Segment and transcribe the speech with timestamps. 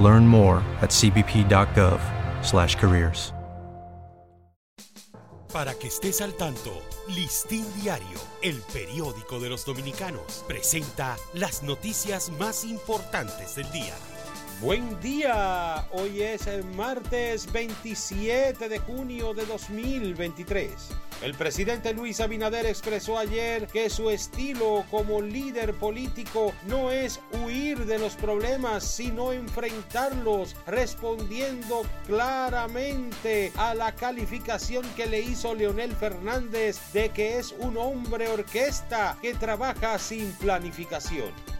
[0.00, 3.34] Learn more at cbp.gov/careers.
[5.54, 6.72] Para que estés al tanto,
[7.06, 13.94] Listín Diario, el periódico de los dominicanos, presenta las noticias más importantes del día.
[14.60, 20.72] Buen día, hoy es el martes 27 de junio de 2023.
[21.22, 27.84] El presidente Luis Abinader expresó ayer que su estilo como líder político no es huir
[27.84, 36.78] de los problemas, sino enfrentarlos, respondiendo claramente a la calificación que le hizo Leonel Fernández
[36.92, 41.53] de que es un hombre orquesta que trabaja sin planificación.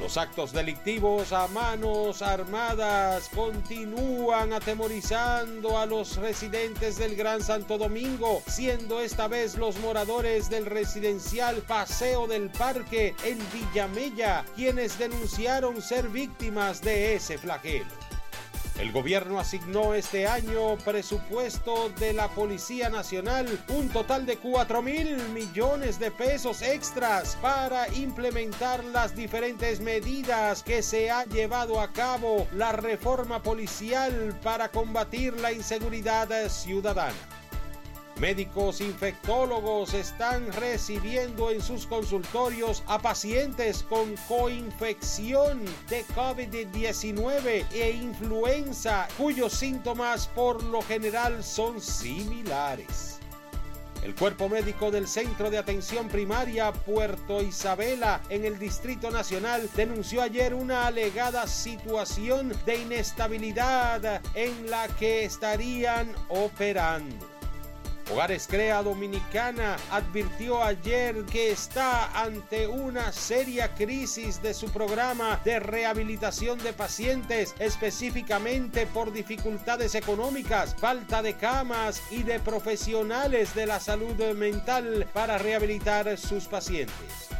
[0.00, 8.42] Los actos delictivos a manos armadas continúan atemorizando a los residentes del Gran Santo Domingo,
[8.46, 16.08] siendo esta vez los moradores del residencial Paseo del Parque en Villamella quienes denunciaron ser
[16.08, 18.01] víctimas de ese flagelo.
[18.78, 25.16] El gobierno asignó este año presupuesto de la Policía Nacional un total de 4 mil
[25.28, 32.46] millones de pesos extras para implementar las diferentes medidas que se ha llevado a cabo
[32.52, 37.41] la reforma policial para combatir la inseguridad ciudadana.
[38.22, 49.08] Médicos infectólogos están recibiendo en sus consultorios a pacientes con coinfección de COVID-19 e influenza
[49.18, 53.18] cuyos síntomas por lo general son similares.
[54.04, 60.22] El cuerpo médico del Centro de Atención Primaria Puerto Isabela en el Distrito Nacional denunció
[60.22, 67.31] ayer una alegada situación de inestabilidad en la que estarían operando.
[68.10, 75.60] Hogares Crea Dominicana advirtió ayer que está ante una seria crisis de su programa de
[75.60, 83.80] rehabilitación de pacientes, específicamente por dificultades económicas, falta de camas y de profesionales de la
[83.80, 87.31] salud mental para rehabilitar sus pacientes.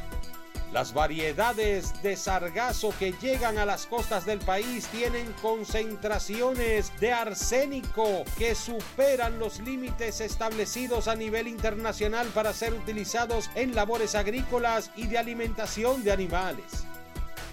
[0.72, 8.24] Las variedades de sargazo que llegan a las costas del país tienen concentraciones de arsénico
[8.38, 15.08] que superan los límites establecidos a nivel internacional para ser utilizados en labores agrícolas y
[15.08, 16.86] de alimentación de animales.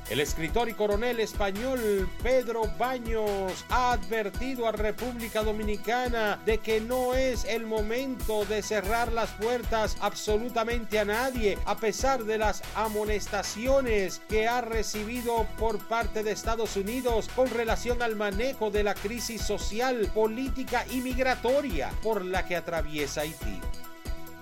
[0.09, 7.14] El escritor y coronel español Pedro Baños ha advertido a República Dominicana de que no
[7.14, 14.20] es el momento de cerrar las puertas absolutamente a nadie, a pesar de las amonestaciones
[14.28, 19.44] que ha recibido por parte de Estados Unidos con relación al manejo de la crisis
[19.44, 23.62] social, política y migratoria por la que atraviesa Haití.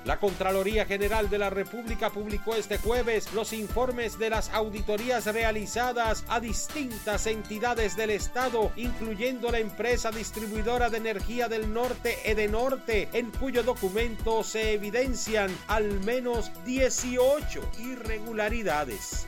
[0.07, 6.23] La Contraloría General de la República publicó este jueves los informes de las auditorías realizadas
[6.29, 13.31] a distintas entidades del Estado, incluyendo la empresa distribuidora de energía del norte Edenorte, en
[13.31, 19.27] cuyo documento se evidencian al menos 18 irregularidades.